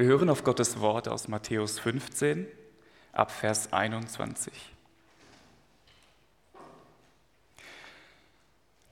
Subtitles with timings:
[0.00, 2.46] Wir hören auf Gottes Wort aus Matthäus 15
[3.12, 4.50] ab Vers 21.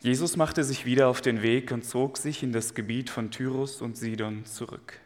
[0.01, 3.81] Jesus machte sich wieder auf den Weg und zog sich in das Gebiet von Tyrus
[3.81, 5.01] und Sidon zurück.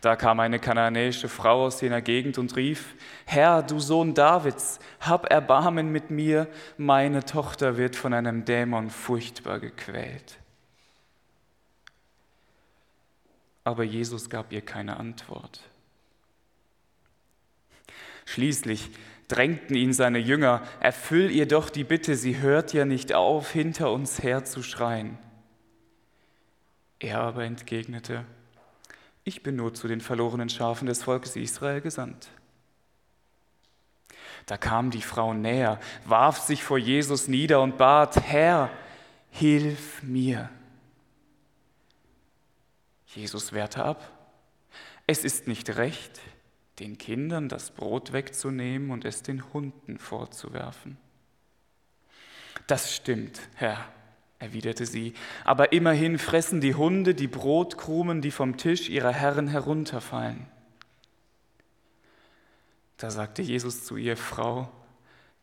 [0.00, 2.94] Da kam eine kananäische Frau aus jener Gegend und rief,
[3.26, 9.60] Herr, du Sohn Davids, hab Erbarmen mit mir, meine Tochter wird von einem Dämon furchtbar
[9.60, 10.38] gequält.
[13.66, 15.60] Aber Jesus gab ihr keine Antwort.
[18.24, 18.90] Schließlich
[19.26, 23.90] drängten ihn seine Jünger, erfüll ihr doch die Bitte, sie hört ja nicht auf, hinter
[23.90, 25.18] uns her zu schreien.
[27.00, 28.24] Er aber entgegnete,
[29.24, 32.28] ich bin nur zu den verlorenen Schafen des Volkes Israel gesandt.
[34.46, 38.70] Da kam die Frau näher, warf sich vor Jesus nieder und bat, Herr,
[39.32, 40.50] hilf mir.
[43.16, 44.12] Jesus wehrte ab.
[45.06, 46.20] Es ist nicht recht,
[46.78, 50.98] den Kindern das Brot wegzunehmen und es den Hunden vorzuwerfen.
[52.66, 53.88] Das stimmt, Herr,
[54.38, 60.46] erwiderte sie, aber immerhin fressen die Hunde die Brotkrumen, die vom Tisch ihrer Herren herunterfallen.
[62.98, 64.70] Da sagte Jesus zu ihr, Frau,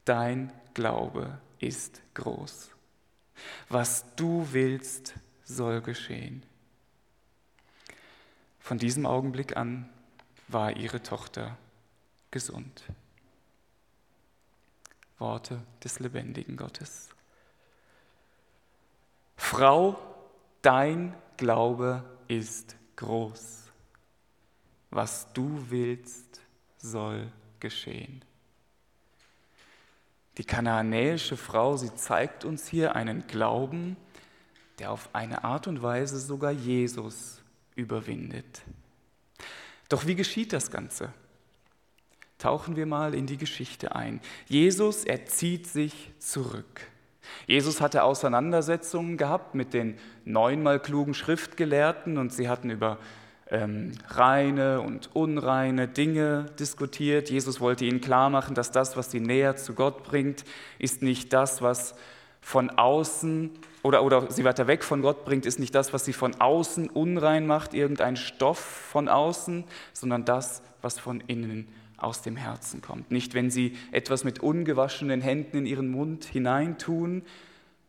[0.06, 2.72] dein Glaube ist groß.
[3.70, 5.14] Was du willst,
[5.44, 6.44] soll geschehen.
[8.64, 9.90] Von diesem Augenblick an
[10.48, 11.58] war ihre Tochter
[12.32, 12.84] gesund.
[15.20, 17.10] Worte des lebendigen Gottes.
[19.36, 20.00] Frau,
[20.62, 23.64] dein Glaube ist groß.
[24.92, 26.40] Was du willst,
[26.78, 28.24] soll geschehen.
[30.38, 33.98] Die kanaanäische Frau, sie zeigt uns hier einen Glauben,
[34.80, 37.43] der auf eine Art und Weise sogar Jesus
[37.76, 38.62] überwindet.
[39.90, 41.14] Doch wie geschieht das Ganze?
[42.38, 44.20] Tauchen wir mal in die Geschichte ein.
[44.48, 46.88] Jesus, er zieht sich zurück.
[47.48, 52.98] Jesus hatte Auseinandersetzungen gehabt mit den neunmal klugen Schriftgelehrten und sie hatten über
[53.50, 57.30] ähm, reine und unreine Dinge diskutiert.
[57.30, 60.44] Jesus wollte ihnen klar machen, dass das, was sie näher zu Gott bringt,
[60.80, 61.96] ist nicht das, was
[62.44, 63.52] von außen
[63.84, 66.90] oder, oder sie weiter weg von Gott bringt, ist nicht das, was sie von außen
[66.90, 71.68] unrein macht, irgendein Stoff von außen, sondern das, was von innen
[71.98, 73.12] aus dem Herzen kommt.
[73.12, 77.24] Nicht, wenn sie etwas mit ungewaschenen Händen in ihren Mund hineintun,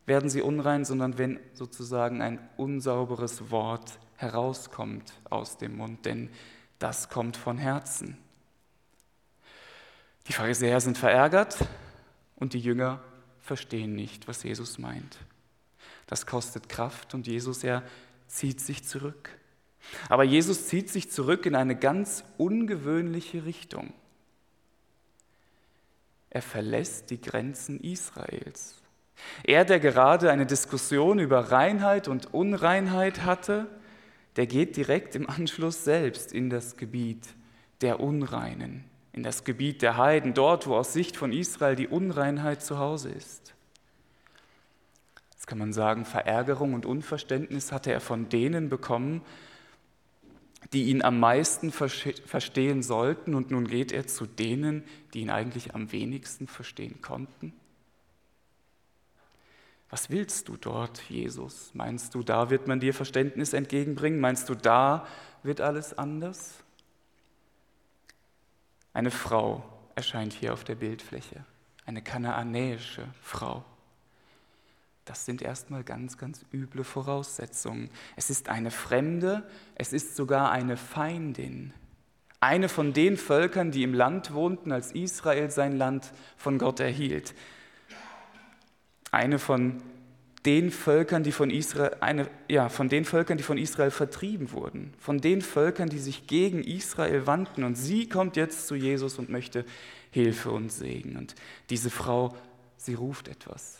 [0.07, 6.31] werden sie unrein, sondern wenn sozusagen ein unsauberes Wort herauskommt aus dem Mund, denn
[6.79, 8.19] das kommt von Herzen.
[10.29, 11.57] Die Pharisäer sind verärgert
[12.37, 13.01] und die Jünger
[13.45, 15.19] verstehen nicht, was Jesus meint.
[16.07, 17.83] Das kostet Kraft und Jesus, er
[18.27, 19.31] zieht sich zurück.
[20.09, 23.93] Aber Jesus zieht sich zurück in eine ganz ungewöhnliche Richtung.
[26.31, 28.81] Er verlässt die Grenzen Israels.
[29.45, 33.67] Er, der gerade eine Diskussion über Reinheit und Unreinheit hatte,
[34.37, 37.29] der geht direkt im Anschluss selbst in das Gebiet
[37.83, 38.85] der Unreinen
[39.15, 43.11] in das Gebiet der Heiden, dort, wo aus Sicht von Israel die Unreinheit zu Hause
[43.11, 43.55] ist.
[45.33, 49.23] Jetzt kann man sagen, Verärgerung und Unverständnis hatte er von denen bekommen,
[50.73, 54.83] die ihn am meisten verstehen sollten, und nun geht er zu denen,
[55.13, 57.53] die ihn eigentlich am wenigsten verstehen konnten.
[59.91, 61.71] Was willst du dort, Jesus?
[61.75, 64.19] Meinst du, da wird man dir Verständnis entgegenbringen?
[64.19, 65.07] Meinst du, da
[65.45, 66.64] wird alles anders?
[68.95, 69.63] Eine Frau
[69.97, 71.45] erscheint hier auf der Bildfläche,
[71.85, 73.65] eine kanaanäische Frau.
[75.05, 77.91] Das sind erstmal ganz, ganz üble Voraussetzungen.
[78.17, 79.43] Es ist eine Fremde,
[79.75, 81.75] es ist sogar eine Feindin.
[82.41, 87.35] Eine von den Völkern, die im Land wohnten, als Israel sein Land von Gott erhielt.
[89.11, 89.83] Eine von
[90.47, 94.93] den Völkern, die von Israel, eine, ja, von den Völkern, die von Israel vertrieben wurden,
[94.99, 97.65] von den Völkern, die sich gegen Israel wandten.
[97.65, 99.65] Und sie kommt jetzt zu Jesus und möchte
[100.11, 101.17] Hilfe und Segen.
[101.17, 101.35] Und
[101.71, 102.35] diese Frau,
[102.77, 103.79] sie ruft etwas.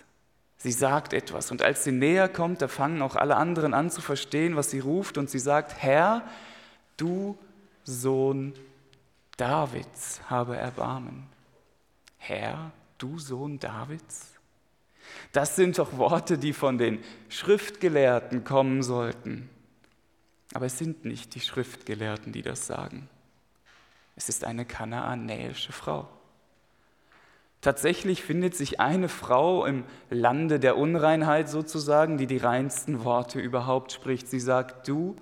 [0.57, 1.51] Sie sagt etwas.
[1.51, 4.81] Und als sie näher kommt, da fangen auch alle anderen an zu verstehen, was sie
[4.81, 5.19] ruft.
[5.19, 6.27] Und sie sagt, Herr,
[6.97, 7.37] du
[7.85, 8.55] Sohn
[9.37, 11.27] Davids, habe Erbarmen.
[12.17, 14.34] Herr, du Sohn Davids?
[15.33, 19.49] Das sind doch Worte, die von den Schriftgelehrten kommen sollten.
[20.53, 23.09] Aber es sind nicht die Schriftgelehrten, die das sagen.
[24.17, 26.09] Es ist eine kanaanäische Frau.
[27.61, 33.91] Tatsächlich findet sich eine Frau im Lande der Unreinheit sozusagen, die die reinsten Worte überhaupt
[33.91, 34.29] spricht.
[34.29, 35.17] Sie sagt, du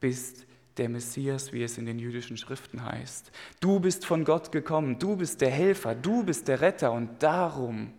[0.00, 0.46] bist
[0.78, 3.30] der Messias, wie es in den jüdischen Schriften heißt.
[3.60, 7.92] Du bist von Gott gekommen, du bist der Helfer, du bist der Retter und darum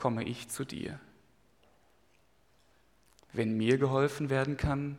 [0.00, 0.98] komme ich zu dir.
[3.34, 4.96] Wenn mir geholfen werden kann,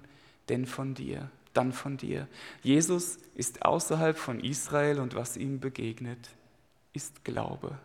[0.47, 2.27] denn von dir, dann von dir.
[2.61, 6.29] Jesus ist außerhalb von Israel und was ihm begegnet,
[6.93, 7.77] ist Glaube.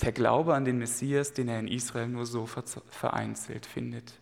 [0.00, 4.12] Der Glaube an den Messias, den er in Israel nur so vereinzelt findet.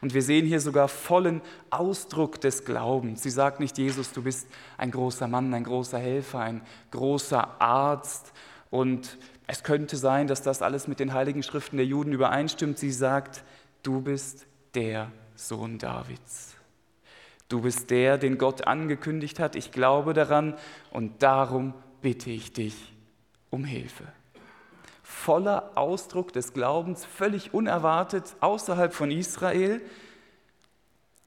[0.00, 3.24] Und wir sehen hier sogar vollen Ausdruck des Glaubens.
[3.24, 4.46] Sie sagt nicht, Jesus, du bist
[4.78, 6.62] ein großer Mann, ein großer Helfer, ein
[6.92, 8.32] großer Arzt.
[8.70, 12.78] Und es könnte sein, dass das alles mit den heiligen Schriften der Juden übereinstimmt.
[12.78, 13.44] Sie sagt,
[13.82, 16.54] du bist der Sohn Davids.
[17.48, 19.54] Du bist der, den Gott angekündigt hat.
[19.54, 20.54] Ich glaube daran
[20.90, 22.92] und darum bitte ich dich
[23.50, 24.04] um Hilfe
[25.06, 29.80] voller Ausdruck des Glaubens, völlig unerwartet außerhalb von Israel,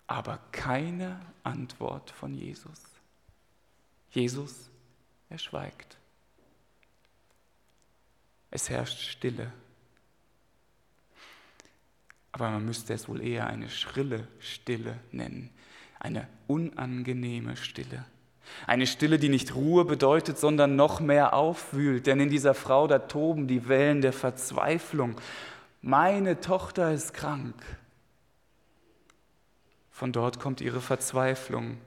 [0.06, 2.84] aber keine Antwort von Jesus.
[4.12, 4.70] Jesus,
[5.30, 5.98] er schweigt.
[8.52, 9.52] Es herrscht Stille.
[12.32, 15.50] Aber man müsste es wohl eher eine schrille Stille nennen,
[16.00, 18.06] eine unangenehme Stille.
[18.66, 22.08] Eine Stille, die nicht Ruhe bedeutet, sondern noch mehr aufwühlt.
[22.08, 25.20] Denn in dieser Frau, da toben die Wellen der Verzweiflung.
[25.82, 27.56] Meine Tochter ist krank.
[29.92, 31.78] Von dort kommt ihre Verzweiflung.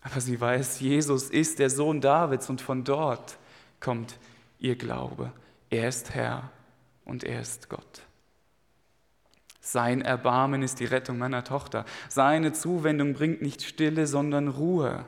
[0.00, 3.38] Aber sie weiß, Jesus ist der Sohn Davids und von dort
[3.80, 4.18] kommt
[4.58, 5.32] ihr Glaube.
[5.76, 6.50] Er ist Herr
[7.04, 8.00] und er ist Gott.
[9.60, 11.84] Sein Erbarmen ist die Rettung meiner Tochter.
[12.08, 15.04] Seine Zuwendung bringt nicht Stille, sondern Ruhe.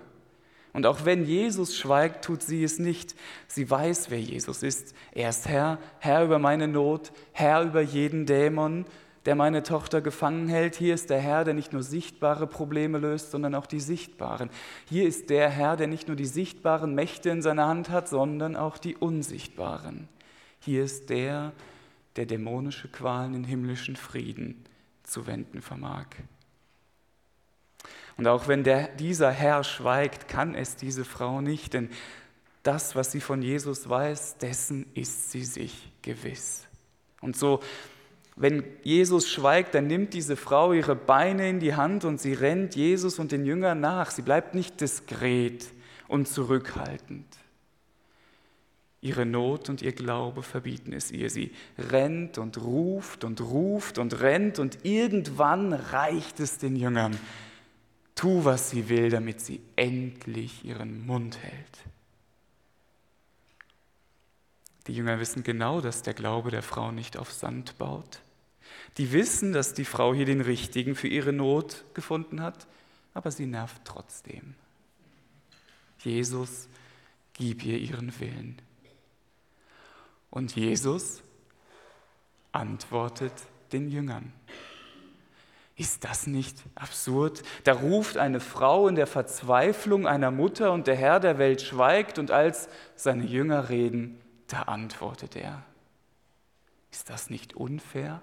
[0.75, 3.15] Und auch wenn Jesus schweigt, tut sie es nicht.
[3.47, 4.95] Sie weiß, wer Jesus ist.
[5.13, 8.85] Er ist Herr, Herr über meine Not, Herr über jeden Dämon,
[9.25, 10.75] der meine Tochter gefangen hält.
[10.75, 14.51] Hier ist der Herr, der nicht nur sichtbare Probleme löst, sondern auch die sichtbaren.
[14.87, 18.55] Hier ist der Herr, der nicht nur die sichtbaren Mächte in seiner Hand hat, sondern
[18.55, 20.09] auch die unsichtbaren.
[20.69, 21.55] Hier ist der,
[22.17, 24.63] der dämonische Qualen in himmlischen Frieden
[25.03, 26.05] zu wenden vermag.
[28.19, 31.89] Und auch wenn der, dieser Herr schweigt, kann es diese Frau nicht, denn
[32.65, 36.67] das, was sie von Jesus weiß, dessen ist sie sich gewiss.
[37.23, 37.61] Und so,
[38.37, 42.77] wenn Jesus schweigt, dann nimmt diese Frau ihre Beine in die Hand und sie rennt
[42.77, 44.11] Jesus und den Jüngern nach.
[44.11, 45.65] Sie bleibt nicht diskret
[46.09, 47.38] und zurückhaltend.
[49.01, 51.31] Ihre Not und ihr Glaube verbieten es ihr.
[51.31, 57.17] Sie rennt und ruft und ruft und rennt und irgendwann reicht es den Jüngern
[58.19, 61.79] tu, was sie will, damit sie endlich ihren Mund hält.
[64.89, 68.21] Die Jünger wissen genau, dass der Glaube der Frau nicht auf Sand baut.
[68.97, 72.67] Die wissen, dass die Frau hier den Richtigen für ihre Not gefunden hat,
[73.15, 74.55] aber sie nervt trotzdem.
[76.01, 76.69] Jesus,
[77.35, 78.61] gib ihr ihren Willen.
[80.39, 81.25] Und Jesus
[82.53, 83.33] antwortet
[83.73, 84.33] den Jüngern.
[85.75, 87.43] Ist das nicht absurd?
[87.65, 92.21] Da ruft eine Frau in der Verzweiflung einer Mutter und der Herr der Welt schweigt
[92.21, 95.65] und als seine Jünger reden, da antwortet er.
[96.93, 98.23] Ist das nicht unfair?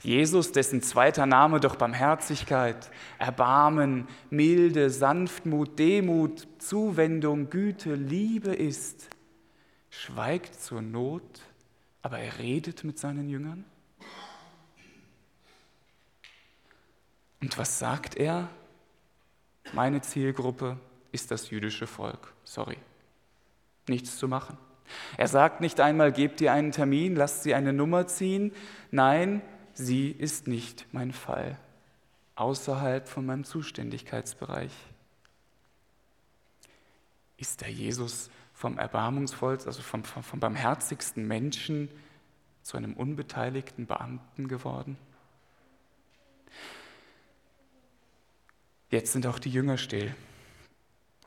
[0.00, 2.90] Jesus, dessen zweiter Name doch Barmherzigkeit,
[3.20, 9.08] Erbarmen, Milde, Sanftmut, Demut, Zuwendung, Güte, Liebe ist,
[10.00, 11.40] schweigt zur Not,
[12.02, 13.64] aber er redet mit seinen Jüngern?
[17.40, 18.48] Und was sagt er?
[19.72, 20.78] Meine Zielgruppe
[21.12, 22.32] ist das jüdische Volk.
[22.44, 22.78] Sorry.
[23.86, 24.56] Nichts zu machen.
[25.16, 28.52] Er sagt nicht einmal, gebt ihr einen Termin, lasst sie eine Nummer ziehen.
[28.90, 31.58] Nein, sie ist nicht mein Fall.
[32.36, 34.72] Außerhalb von meinem Zuständigkeitsbereich.
[37.36, 41.90] Ist der Jesus vom erbarmungsvollsten, also vom, vom, vom barmherzigsten Menschen
[42.62, 44.96] zu einem unbeteiligten Beamten geworden?
[48.90, 50.14] Jetzt sind auch die Jünger still.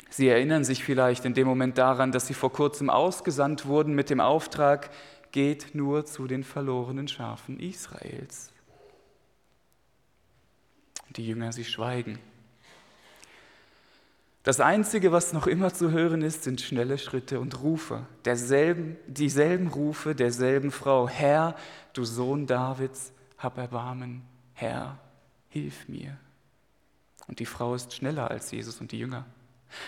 [0.10, 4.10] Sie erinnern sich vielleicht in dem Moment daran, dass sie vor kurzem ausgesandt wurden mit
[4.10, 4.90] dem Auftrag,
[5.32, 8.52] geht nur zu den verlorenen Schafen Israels.
[11.10, 12.20] Die Jünger, sie schweigen.
[14.48, 19.68] Das Einzige, was noch immer zu hören ist, sind schnelle Schritte und Rufe, derselben, dieselben
[19.68, 21.10] Rufe derselben Frau.
[21.10, 21.54] Herr,
[21.92, 24.22] du Sohn Davids, hab Erbarmen.
[24.54, 25.00] Herr,
[25.50, 26.18] hilf mir.
[27.27, 29.25] Und die Frau ist schneller als Jesus und die Jünger.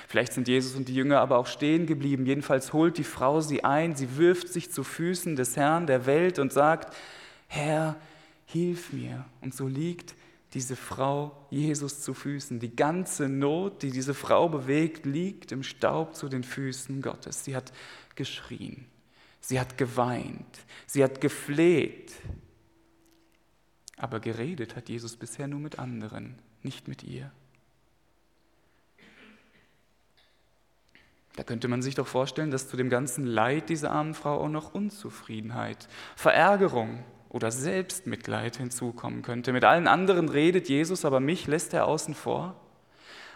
[0.10, 2.26] Vielleicht sind Jesus und die Jünger aber auch stehen geblieben.
[2.26, 6.38] Jedenfalls holt die Frau sie ein, sie wirft sich zu Füßen des Herrn der Welt
[6.38, 6.94] und sagt,
[7.48, 7.96] Herr,
[8.46, 9.24] hilf mir.
[9.40, 10.16] Und so liegt
[10.54, 12.60] diese Frau Jesus zu Füßen.
[12.60, 17.46] Die ganze Not, die diese Frau bewegt, liegt im Staub zu den Füßen Gottes.
[17.46, 17.72] Sie hat
[18.16, 18.88] geschrien,
[19.42, 22.14] sie hat geweint, sie hat gefleht.
[23.98, 27.32] Aber geredet hat Jesus bisher nur mit anderen, nicht mit ihr.
[31.36, 34.50] Da könnte man sich doch vorstellen, dass zu dem ganzen Leid dieser armen Frau auch
[34.50, 39.54] noch Unzufriedenheit, Verärgerung oder Selbstmitleid hinzukommen könnte.
[39.54, 42.56] Mit allen anderen redet Jesus, aber mich lässt er außen vor.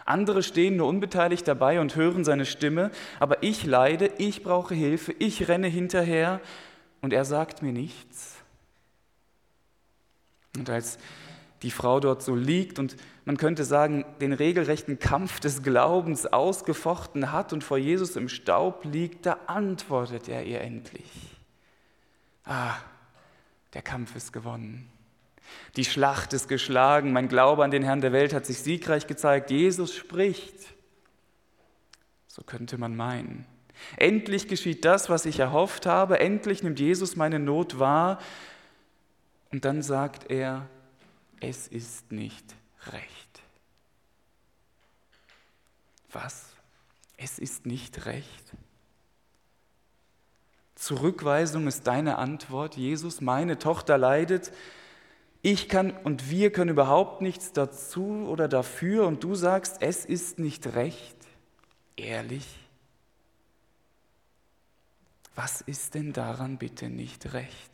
[0.04, 5.14] Andere stehen nur unbeteiligt dabei und hören seine Stimme, aber ich leide, ich brauche Hilfe,
[5.18, 6.40] ich renne hinterher
[7.00, 8.36] und er sagt mir nichts.
[10.56, 10.98] Und als
[11.62, 17.32] die Frau dort so liegt und man könnte sagen, den regelrechten Kampf des Glaubens ausgefochten
[17.32, 21.10] hat und vor Jesus im Staub liegt, da antwortet er ihr endlich.
[22.44, 22.74] Ah,
[23.74, 24.90] der Kampf ist gewonnen.
[25.76, 29.50] Die Schlacht ist geschlagen, mein Glaube an den Herrn der Welt hat sich siegreich gezeigt.
[29.50, 30.54] Jesus spricht.
[32.28, 33.46] So könnte man meinen.
[33.96, 36.20] Endlich geschieht das, was ich erhofft habe.
[36.20, 38.18] Endlich nimmt Jesus meine Not wahr.
[39.50, 40.68] Und dann sagt er,
[41.40, 42.44] es ist nicht
[42.86, 43.42] recht.
[46.12, 46.46] Was?
[47.16, 48.52] Es ist nicht recht.
[50.74, 52.76] Zurückweisung ist deine Antwort.
[52.76, 54.52] Jesus, meine Tochter leidet.
[55.42, 59.06] Ich kann und wir können überhaupt nichts dazu oder dafür.
[59.06, 61.16] Und du sagst, es ist nicht recht.
[61.96, 62.46] Ehrlich?
[65.34, 67.70] Was ist denn daran bitte nicht recht?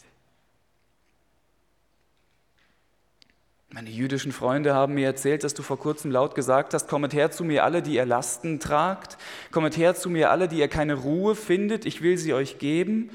[3.73, 7.31] Meine jüdischen Freunde haben mir erzählt, dass du vor kurzem laut gesagt hast, kommet her
[7.31, 9.17] zu mir alle, die ihr Lasten tragt,
[9.53, 13.11] kommet her zu mir alle, die ihr keine Ruhe findet, ich will sie euch geben.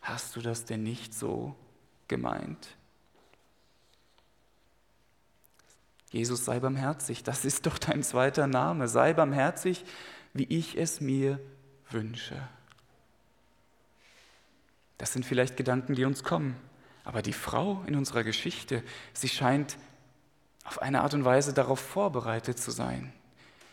[0.00, 1.54] Hast du das denn nicht so
[2.08, 2.76] gemeint?
[6.10, 9.84] Jesus sei barmherzig, das ist doch dein zweiter Name, sei barmherzig,
[10.32, 11.38] wie ich es mir
[11.90, 12.36] wünsche.
[14.96, 16.56] Das sind vielleicht Gedanken, die uns kommen.
[17.08, 18.82] Aber die Frau in unserer Geschichte,
[19.14, 19.78] sie scheint
[20.62, 23.14] auf eine Art und Weise darauf vorbereitet zu sein.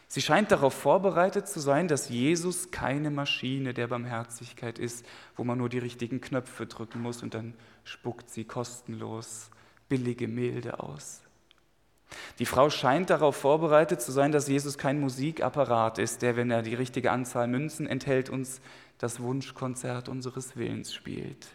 [0.07, 5.57] Sie scheint darauf vorbereitet zu sein, dass Jesus keine Maschine der Barmherzigkeit ist, wo man
[5.57, 9.49] nur die richtigen Knöpfe drücken muss und dann spuckt sie kostenlos
[9.89, 11.21] billige Milde aus.
[12.39, 16.61] Die Frau scheint darauf vorbereitet zu sein, dass Jesus kein Musikapparat ist, der, wenn er
[16.61, 18.61] die richtige Anzahl Münzen enthält, uns
[18.97, 21.49] das Wunschkonzert unseres Willens spielt.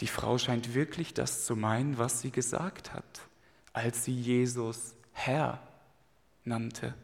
[0.00, 3.20] Die Frau scheint wirklich das zu meinen, was sie gesagt hat,
[3.72, 5.62] als sie Jesus Herr
[6.44, 6.94] nannte.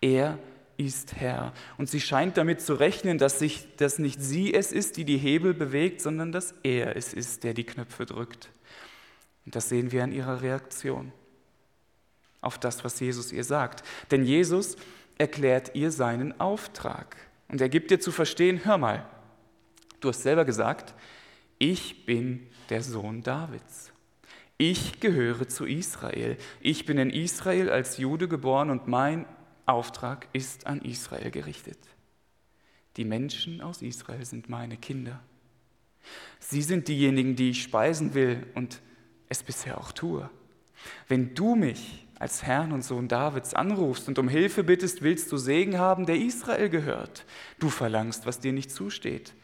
[0.00, 0.38] Er
[0.76, 1.52] ist Herr.
[1.78, 5.16] Und sie scheint damit zu rechnen, dass, sich, dass nicht sie es ist, die die
[5.16, 8.50] Hebel bewegt, sondern dass er es ist, der die Knöpfe drückt.
[9.44, 11.12] Und das sehen wir an ihrer Reaktion
[12.40, 13.84] auf das, was Jesus ihr sagt.
[14.10, 14.76] Denn Jesus
[15.18, 17.16] erklärt ihr seinen Auftrag.
[17.48, 19.06] Und er gibt ihr zu verstehen, hör mal,
[20.00, 20.94] du hast selber gesagt,
[21.58, 23.92] ich bin der Sohn Davids.
[24.58, 26.36] Ich gehöre zu Israel.
[26.60, 29.26] Ich bin in Israel als Jude geboren und mein
[29.66, 31.78] Auftrag ist an Israel gerichtet.
[32.96, 35.22] Die Menschen aus Israel sind meine Kinder.
[36.38, 38.80] Sie sind diejenigen, die ich speisen will und
[39.28, 40.30] es bisher auch tue.
[41.08, 45.36] Wenn du mich als Herrn und Sohn Davids anrufst und um Hilfe bittest, willst du
[45.36, 47.26] Segen haben, der Israel gehört.
[47.58, 49.34] Du verlangst, was dir nicht zusteht.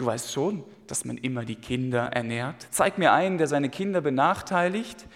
[0.00, 2.66] Du weißt schon, dass man immer die Kinder ernährt.
[2.70, 5.06] Zeig mir einen, der seine Kinder benachteiligt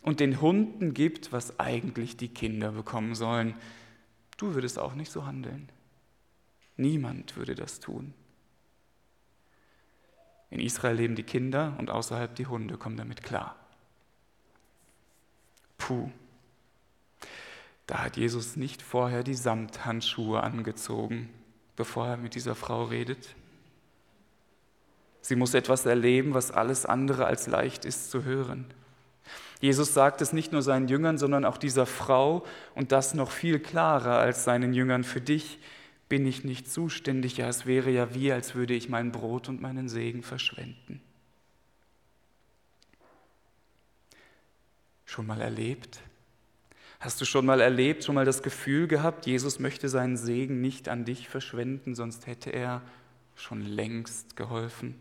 [0.00, 3.56] und den Hunden gibt, was eigentlich die Kinder bekommen sollen.
[4.36, 5.68] Du würdest auch nicht so handeln.
[6.76, 8.14] Niemand würde das tun.
[10.50, 13.56] In Israel leben die Kinder und außerhalb die Hunde kommen damit klar.
[15.78, 16.12] Puh.
[17.88, 21.28] Da hat Jesus nicht vorher die Samthandschuhe angezogen,
[21.74, 23.34] bevor er mit dieser Frau redet.
[25.28, 28.64] Sie muss etwas erleben, was alles andere als leicht ist zu hören.
[29.60, 33.58] Jesus sagt es nicht nur seinen Jüngern, sondern auch dieser Frau und das noch viel
[33.58, 35.04] klarer als seinen Jüngern.
[35.04, 35.58] Für dich
[36.08, 39.60] bin ich nicht zuständig, ja es wäre ja wie, als würde ich mein Brot und
[39.60, 41.02] meinen Segen verschwenden.
[45.04, 46.00] Schon mal erlebt?
[47.00, 50.88] Hast du schon mal erlebt, schon mal das Gefühl gehabt, Jesus möchte seinen Segen nicht
[50.88, 52.80] an dich verschwenden, sonst hätte er
[53.36, 54.94] schon längst geholfen?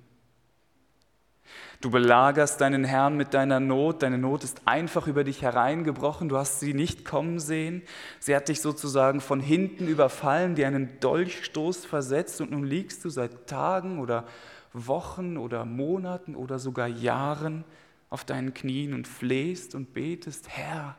[1.82, 6.38] Du belagerst deinen Herrn mit deiner Not, deine Not ist einfach über dich hereingebrochen, du
[6.38, 7.84] hast sie nicht kommen sehen,
[8.20, 12.42] sie hat dich sozusagen von hinten überfallen, dir einen Dolchstoß versetzt.
[12.42, 14.26] Und nun liegst du seit Tagen oder
[14.74, 17.64] Wochen oder Monaten oder sogar Jahren
[18.10, 20.96] auf deinen Knien und flehst und betest, Herr,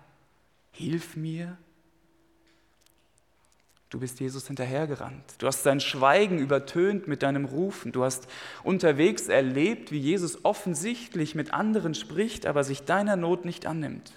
[0.71, 1.57] hilf mir?
[3.91, 5.25] Du bist Jesus hinterhergerannt.
[5.39, 7.91] Du hast sein Schweigen übertönt mit deinem Rufen.
[7.91, 8.29] Du hast
[8.63, 14.13] unterwegs erlebt, wie Jesus offensichtlich mit anderen spricht, aber sich deiner Not nicht annimmt.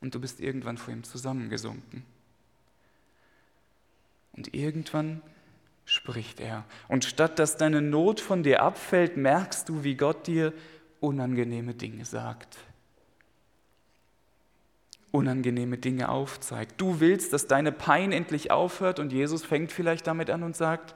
[0.00, 2.04] Und du bist irgendwann vor ihm zusammengesunken.
[4.32, 5.20] Und irgendwann
[5.84, 6.64] spricht er.
[6.88, 10.54] Und statt dass deine Not von dir abfällt, merkst du, wie Gott dir
[11.00, 12.56] unangenehme Dinge sagt
[15.12, 16.80] unangenehme Dinge aufzeigt.
[16.80, 20.94] Du willst, dass deine Pein endlich aufhört und Jesus fängt vielleicht damit an und sagt,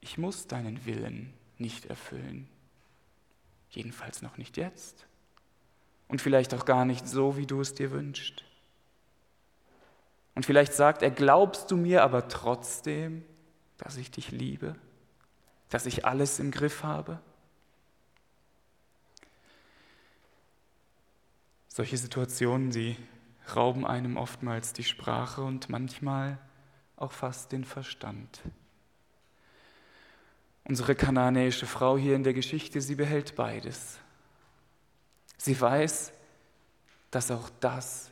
[0.00, 2.48] ich muss deinen Willen nicht erfüllen.
[3.70, 5.06] Jedenfalls noch nicht jetzt.
[6.06, 8.44] Und vielleicht auch gar nicht so, wie du es dir wünschst.
[10.34, 13.24] Und vielleicht sagt er, glaubst du mir aber trotzdem,
[13.76, 14.76] dass ich dich liebe,
[15.68, 17.20] dass ich alles im Griff habe?
[21.78, 22.96] Solche Situationen, sie
[23.54, 26.36] rauben einem oftmals die Sprache und manchmal
[26.96, 28.40] auch fast den Verstand.
[30.64, 34.00] Unsere kananäische Frau hier in der Geschichte, sie behält beides.
[35.36, 36.12] Sie weiß,
[37.12, 38.10] dass auch das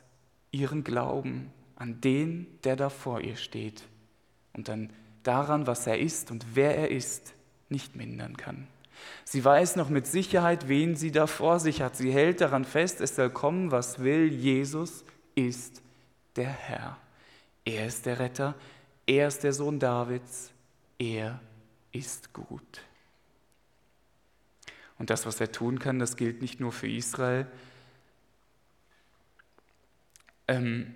[0.51, 3.83] ihren Glauben an den, der da vor ihr steht
[4.53, 4.93] und dann
[5.23, 7.33] daran, was er ist und wer er ist,
[7.67, 8.69] nicht mindern kann.
[9.23, 11.95] Sie weiß noch mit Sicherheit, wen sie da vor sich hat.
[11.95, 14.31] Sie hält daran fest, es soll kommen, was will.
[14.31, 15.03] Jesus
[15.35, 15.81] ist
[16.35, 16.97] der Herr.
[17.65, 18.55] Er ist der Retter.
[19.05, 20.51] Er ist der Sohn Davids.
[20.97, 21.41] Er
[21.91, 22.81] ist gut.
[24.97, 27.47] Und das, was er tun kann, das gilt nicht nur für Israel.
[30.47, 30.95] Ähm,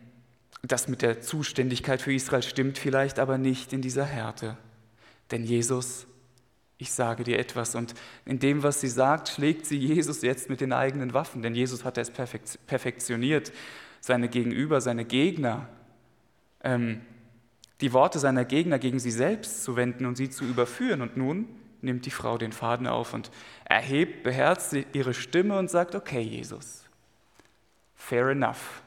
[0.63, 4.57] das mit der Zuständigkeit für Israel stimmt vielleicht, aber nicht in dieser Härte.
[5.31, 6.07] Denn Jesus
[6.81, 7.75] ich sage dir etwas.
[7.75, 7.93] Und
[8.25, 11.85] in dem, was sie sagt, schlägt sie Jesus jetzt mit den eigenen Waffen, denn Jesus
[11.85, 13.53] hat es perfektioniert,
[13.99, 15.69] seine Gegenüber, seine Gegner,
[16.63, 17.01] ähm,
[17.81, 21.03] die Worte seiner Gegner gegen sie selbst zu wenden und sie zu überführen.
[21.03, 21.47] Und nun
[21.81, 23.29] nimmt die Frau den Faden auf und
[23.65, 26.85] erhebt beherzt ihre Stimme und sagt, okay Jesus,
[27.93, 28.81] fair enough.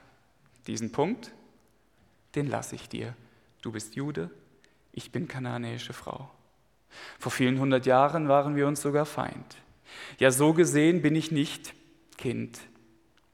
[0.66, 1.30] Diesen Punkt,
[2.34, 3.14] den lasse ich dir.
[3.62, 4.30] Du bist Jude,
[4.90, 6.28] ich bin kananäische Frau.
[7.18, 9.56] Vor vielen hundert Jahren waren wir uns sogar Feind.
[10.18, 11.74] Ja, so gesehen bin ich nicht
[12.16, 12.58] Kind,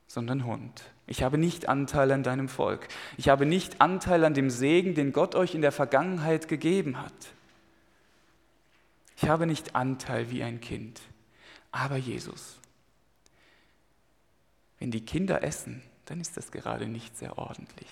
[0.07, 0.83] sondern Hund.
[1.07, 2.89] Ich habe nicht Anteil an deinem Volk.
[3.17, 7.13] Ich habe nicht Anteil an dem Segen, den Gott euch in der Vergangenheit gegeben hat.
[9.17, 11.01] Ich habe nicht Anteil wie ein Kind.
[11.73, 12.59] Aber Jesus,
[14.79, 17.89] wenn die Kinder essen, dann ist das gerade nicht sehr ordentlich.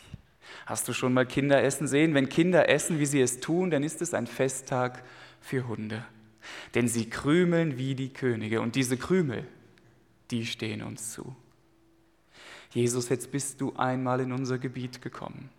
[0.67, 2.15] Hast du schon mal Kinder essen sehen?
[2.15, 5.03] Wenn Kinder essen, wie sie es tun, dann ist es ein Festtag
[5.41, 6.05] für Hunde.
[6.75, 8.61] Denn sie krümeln wie die Könige.
[8.61, 9.47] Und diese Krümel,
[10.31, 11.35] die stehen uns zu.
[12.71, 15.51] Jesus, jetzt bist du einmal in unser Gebiet gekommen.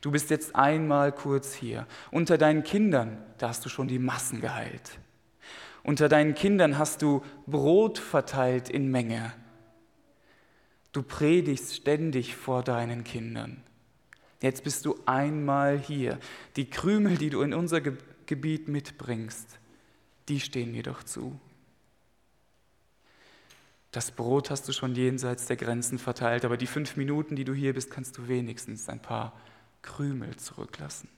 [0.00, 1.86] Du bist jetzt einmal kurz hier.
[2.10, 4.98] Unter deinen Kindern, da hast du schon die Massen geheilt.
[5.82, 9.32] Unter deinen Kindern hast du Brot verteilt in Menge.
[10.92, 13.62] Du predigst ständig vor deinen Kindern.
[14.40, 16.18] Jetzt bist du einmal hier.
[16.56, 19.58] Die Krümel, die du in unser Gebiet Gebiet mitbringst,
[20.28, 21.38] die stehen mir doch zu.
[23.92, 27.54] Das Brot hast du schon jenseits der Grenzen verteilt, aber die fünf Minuten, die du
[27.54, 29.38] hier bist, kannst du wenigstens ein paar
[29.82, 31.08] Krümel zurücklassen.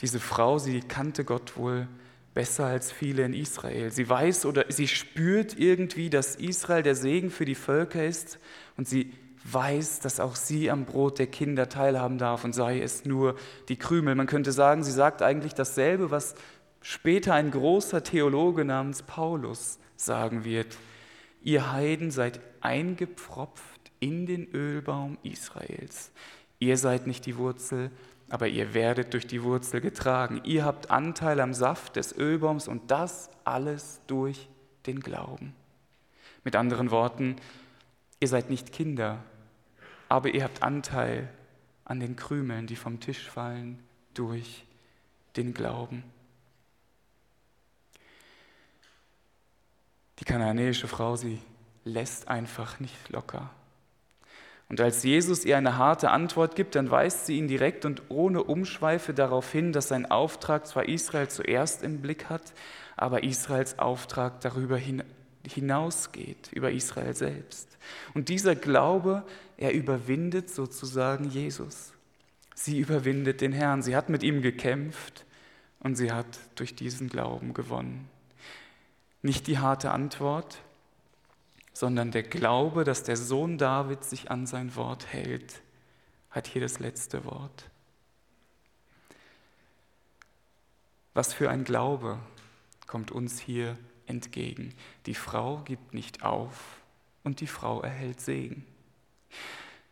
[0.00, 1.88] Diese Frau, sie kannte Gott wohl
[2.34, 3.90] besser als viele in Israel.
[3.90, 8.38] Sie weiß oder sie spürt irgendwie, dass Israel der Segen für die Völker ist
[8.76, 9.12] und sie
[9.52, 13.36] weiß, dass auch sie am Brot der Kinder teilhaben darf und sei es nur
[13.68, 14.14] die Krümel.
[14.14, 16.34] Man könnte sagen, sie sagt eigentlich dasselbe, was
[16.80, 20.76] später ein großer Theologe namens Paulus sagen wird.
[21.42, 26.12] Ihr Heiden seid eingepfropft in den Ölbaum Israels.
[26.58, 27.90] Ihr seid nicht die Wurzel,
[28.28, 30.40] aber ihr werdet durch die Wurzel getragen.
[30.44, 34.48] Ihr habt Anteil am Saft des Ölbaums und das alles durch
[34.86, 35.54] den Glauben.
[36.44, 37.36] Mit anderen Worten,
[38.20, 39.22] ihr seid nicht Kinder,
[40.08, 41.28] aber ihr habt Anteil
[41.84, 43.78] an den Krümeln, die vom Tisch fallen
[44.14, 44.64] durch
[45.36, 46.04] den Glauben.
[50.18, 51.40] Die kananäische Frau, sie
[51.84, 53.50] lässt einfach nicht locker.
[54.68, 58.42] Und als Jesus ihr eine harte Antwort gibt, dann weist sie ihn direkt und ohne
[58.42, 62.52] Umschweife darauf hin, dass sein Auftrag zwar Israel zuerst im Blick hat,
[62.96, 64.76] aber Israels Auftrag darüber
[65.48, 67.78] hinausgeht, über Israel selbst.
[68.14, 69.24] Und dieser Glaube,
[69.56, 71.92] er überwindet sozusagen Jesus.
[72.54, 73.82] Sie überwindet den Herrn.
[73.82, 75.24] Sie hat mit ihm gekämpft
[75.80, 78.08] und sie hat durch diesen Glauben gewonnen.
[79.22, 80.58] Nicht die harte Antwort,
[81.72, 85.62] sondern der Glaube, dass der Sohn David sich an sein Wort hält,
[86.30, 87.70] hat hier das letzte Wort.
[91.14, 92.18] Was für ein Glaube
[92.86, 93.76] kommt uns hier
[94.08, 94.74] entgegen.
[95.06, 96.80] Die Frau gibt nicht auf
[97.24, 98.64] und die Frau erhält Segen.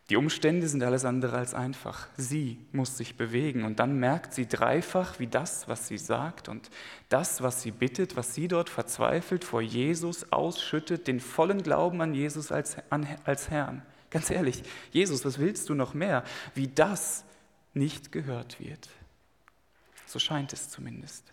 [0.09, 2.07] Die Umstände sind alles andere als einfach.
[2.15, 6.69] Sie muss sich bewegen und dann merkt sie dreifach, wie das, was sie sagt und
[7.09, 12.13] das, was sie bittet, was sie dort verzweifelt vor Jesus ausschüttet, den vollen Glauben an
[12.13, 13.81] Jesus als, an, als Herrn.
[14.09, 16.23] Ganz ehrlich, Jesus, was willst du noch mehr?
[16.55, 17.25] Wie das
[17.73, 18.87] nicht gehört wird.
[20.05, 21.25] So scheint es zumindest.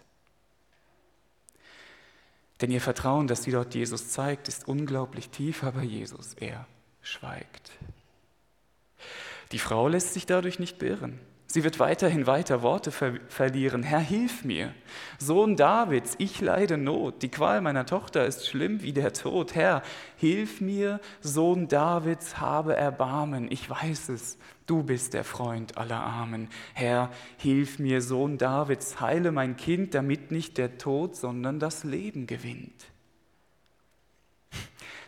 [2.64, 6.66] Denn ihr Vertrauen, das sie dort Jesus zeigt, ist unglaublich tief, aber Jesus, er
[7.02, 7.70] schweigt.
[9.52, 11.20] Die Frau lässt sich dadurch nicht beirren.
[11.54, 13.84] Sie wird weiterhin weiter Worte ver verlieren.
[13.84, 14.74] Herr, hilf mir.
[15.20, 17.22] Sohn Davids, ich leide Not.
[17.22, 19.54] Die Qual meiner Tochter ist schlimm wie der Tod.
[19.54, 19.84] Herr,
[20.16, 20.98] hilf mir.
[21.20, 23.52] Sohn Davids, habe Erbarmen.
[23.52, 24.36] Ich weiß es.
[24.66, 26.48] Du bist der Freund aller Armen.
[26.72, 28.00] Herr, hilf mir.
[28.00, 32.86] Sohn Davids, heile mein Kind, damit nicht der Tod, sondern das Leben gewinnt.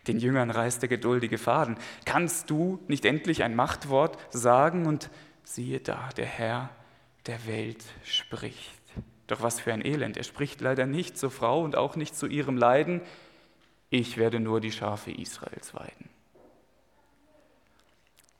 [0.06, 1.76] Den Jüngern reißt der geduldige Faden.
[2.04, 5.10] Kannst du nicht endlich ein Machtwort sagen und
[5.46, 6.70] siehe da, der Herr
[7.26, 8.72] der Welt spricht.
[9.26, 10.16] Doch was für ein Elend.
[10.16, 13.00] Er spricht leider nicht zur Frau und auch nicht zu ihrem Leiden.
[13.90, 16.10] Ich werde nur die Schafe Israels weiden.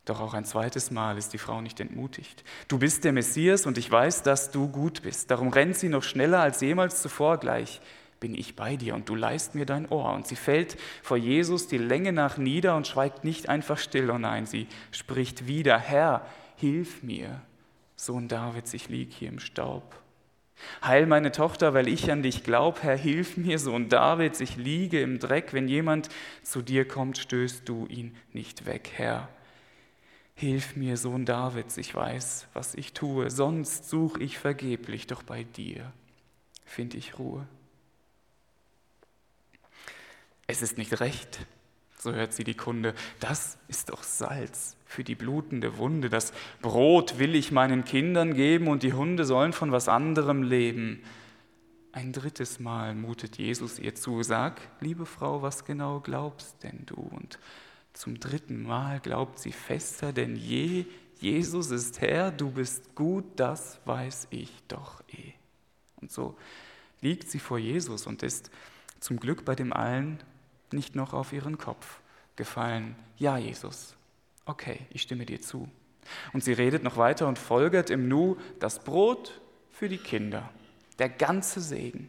[0.04, 2.44] Doch auch ein zweites Mal ist die Frau nicht entmutigt.
[2.68, 5.32] Du bist der Messias und ich weiß, dass du gut bist.
[5.32, 7.80] Darum rennt sie noch schneller als jemals zuvor gleich.
[8.20, 10.12] Bin ich bei dir und du leist mir dein Ohr.
[10.12, 14.08] Und sie fällt vor Jesus die Länge nach nieder und schweigt nicht einfach still.
[14.10, 16.24] Oh nein, sie spricht wieder, Herr,
[16.56, 17.42] hilf mir,
[17.96, 20.02] Sohn Davids, ich lieg hier im Staub.
[20.82, 25.00] Heil meine Tochter, weil ich an dich glaub, Herr, hilf mir, Sohn Davids, ich liege
[25.00, 25.52] im Dreck.
[25.52, 26.08] Wenn jemand
[26.42, 29.28] zu dir kommt, stößt du ihn nicht weg, Herr.
[30.34, 35.44] Hilf mir, Sohn Davids, ich weiß, was ich tue, sonst suche ich vergeblich, doch bei
[35.44, 35.92] dir
[36.64, 37.46] finde ich Ruhe.
[40.46, 41.46] Es ist nicht recht,
[42.06, 46.08] so hört sie die Kunde, das ist doch Salz für die blutende Wunde.
[46.08, 51.02] Das Brot will ich meinen Kindern geben und die Hunde sollen von was anderem leben.
[51.90, 56.94] Ein drittes Mal mutet Jesus ihr zu, sag, liebe Frau, was genau glaubst denn du?
[56.94, 57.40] Und
[57.92, 60.84] zum dritten Mal glaubt sie fester denn je,
[61.18, 65.32] Jesus ist Herr, du bist gut, das weiß ich doch eh.
[66.00, 66.36] Und so
[67.00, 68.52] liegt sie vor Jesus und ist
[69.00, 70.22] zum Glück bei dem allen
[70.72, 72.00] nicht noch auf ihren Kopf
[72.36, 72.96] gefallen.
[73.18, 73.94] Ja, Jesus,
[74.44, 75.68] okay, ich stimme dir zu.
[76.32, 80.48] Und sie redet noch weiter und folgert im Nu das Brot für die Kinder,
[80.98, 82.08] der ganze Segen.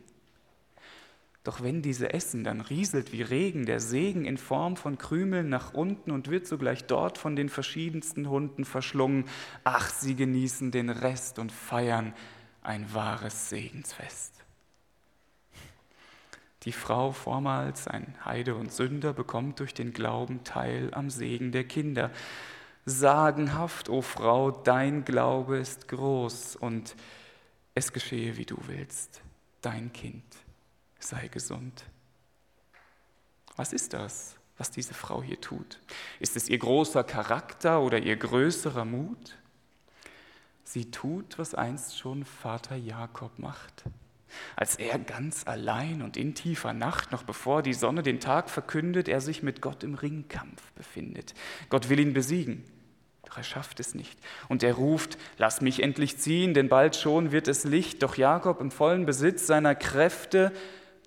[1.48, 5.74] Doch wenn diese essen, dann rieselt wie Regen der Segen in Form von Krümeln nach
[5.74, 9.24] unten und wird sogleich dort von den verschiedensten Hunden verschlungen.
[9.64, 12.14] Ach, sie genießen den Rest und feiern
[12.64, 14.37] ein wahres Segensfest.
[16.68, 21.64] Die Frau, vormals ein Heide und Sünder, bekommt durch den Glauben Teil am Segen der
[21.64, 22.12] Kinder.
[22.86, 26.98] Sagenhaft, o oh Frau, dein Glaube ist groß und
[27.74, 29.22] es geschehe, wie du willst.
[29.62, 30.26] Dein Kind
[31.00, 31.86] sei gesund.
[33.56, 35.80] Was ist das, was diese Frau hier tut?
[36.20, 39.38] Ist es ihr großer Charakter oder ihr größerer Mut?
[40.66, 43.86] Sie tut, was einst schon Vater Jakob macht
[44.56, 49.08] als er ganz allein und in tiefer Nacht, noch bevor die Sonne den Tag verkündet,
[49.08, 51.34] er sich mit Gott im Ringkampf befindet.
[51.70, 52.64] Gott will ihn besiegen,
[53.26, 54.18] doch er schafft es nicht.
[54.48, 58.02] Und er ruft, lass mich endlich ziehen, denn bald schon wird es Licht.
[58.04, 60.54] Doch Jakob im vollen Besitz seiner Kräfte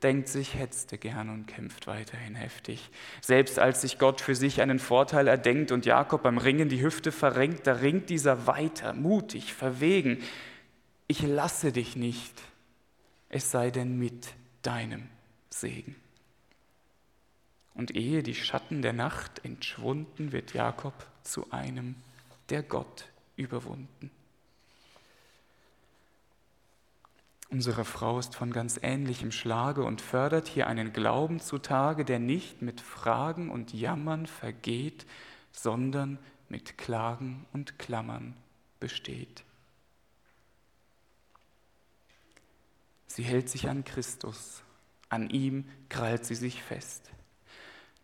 [0.03, 2.91] denkt sich, hetzte gern und kämpft weiterhin heftig.
[3.21, 7.13] Selbst als sich Gott für sich einen Vorteil erdenkt und Jakob beim Ringen die Hüfte
[7.13, 10.19] verrenkt, da ringt dieser weiter, mutig, verwegen.
[11.07, 12.35] Ich lasse dich nicht,
[13.31, 15.09] es sei denn mit deinem
[15.49, 15.97] Segen.
[17.75, 21.95] Und ehe die Schatten der Nacht entschwunden, wird Jakob zu einem,
[22.51, 24.11] der Gott überwunden.
[27.49, 32.63] Unsere Frau ist von ganz ähnlichem Schlage und fördert hier einen Glauben zutage, der nicht
[32.63, 35.07] mit Fragen und Jammern vergeht,
[35.53, 38.37] sondern mit Klagen und Klammern
[38.79, 39.45] besteht.
[43.11, 44.63] Sie hält sich an Christus,
[45.09, 47.11] an ihm krallt sie sich fest.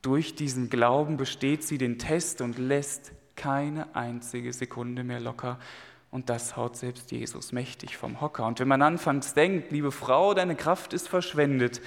[0.03, 5.61] Durch diesen Glauben besteht sie den Test und lässt keine einzige Sekunde mehr locker.
[6.11, 8.47] Und das haut selbst Jesus mächtig vom Hocker.
[8.47, 11.81] Und wenn man anfangs denkt, liebe Frau, deine Kraft ist verschwendet,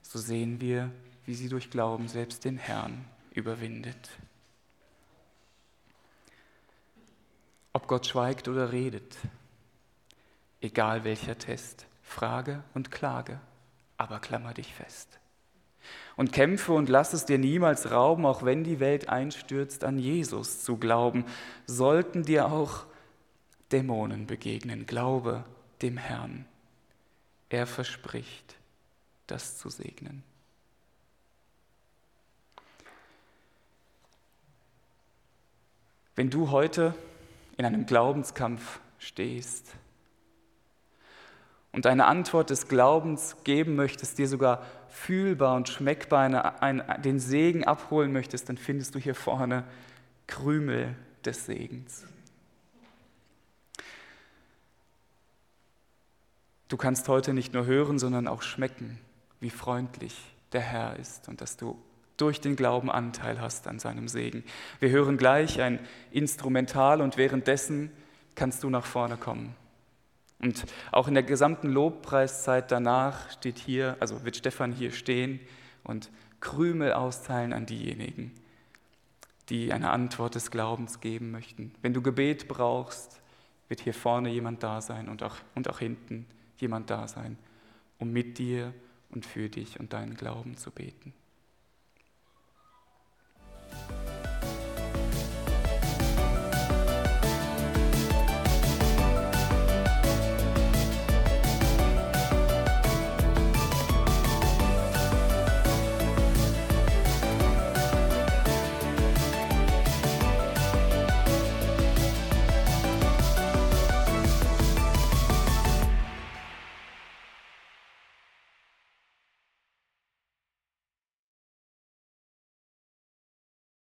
[0.00, 0.90] so sehen wir,
[1.26, 4.08] wie sie durch Glauben selbst den Herrn überwindet.
[7.74, 9.18] Ob Gott schweigt oder redet,
[10.62, 13.40] egal welcher Test, Frage und Klage,
[13.98, 15.18] aber klammer dich fest.
[16.16, 20.62] Und kämpfe und lass es dir niemals rauben, auch wenn die Welt einstürzt, an Jesus
[20.62, 21.26] zu glauben.
[21.66, 22.86] Sollten dir auch
[23.70, 25.44] Dämonen begegnen, glaube
[25.82, 26.46] dem Herrn.
[27.50, 28.56] Er verspricht,
[29.26, 30.22] das zu segnen.
[36.14, 36.94] Wenn du heute
[37.58, 39.74] in einem Glaubenskampf stehst,
[41.76, 47.20] und eine Antwort des Glaubens geben möchtest, dir sogar fühlbar und schmeckbar eine, ein, den
[47.20, 49.62] Segen abholen möchtest, dann findest du hier vorne
[50.26, 52.06] Krümel des Segens.
[56.68, 58.98] Du kannst heute nicht nur hören, sondern auch schmecken,
[59.40, 60.16] wie freundlich
[60.52, 61.78] der Herr ist und dass du
[62.16, 64.44] durch den Glauben Anteil hast an seinem Segen.
[64.80, 65.78] Wir hören gleich ein
[66.10, 67.90] Instrumental und währenddessen
[68.34, 69.54] kannst du nach vorne kommen.
[70.38, 75.40] Und auch in der gesamten Lobpreiszeit danach steht hier, also wird Stefan hier stehen
[75.82, 78.32] und Krümel austeilen an diejenigen,
[79.48, 81.72] die eine Antwort des Glaubens geben möchten.
[81.80, 83.20] Wenn du Gebet brauchst,
[83.68, 86.26] wird hier vorne jemand da sein und auch, und auch hinten
[86.58, 87.38] jemand da sein,
[87.98, 88.74] um mit dir
[89.10, 91.14] und für dich und deinen Glauben zu beten.